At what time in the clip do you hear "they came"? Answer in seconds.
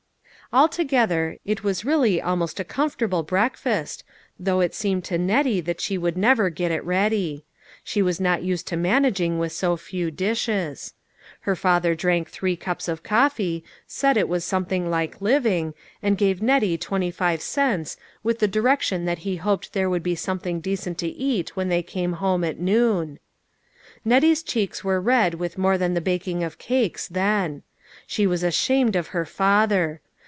21.69-22.11